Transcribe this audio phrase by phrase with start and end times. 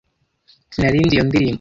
[0.73, 1.49] Sinari nzi iyo ndirimbo.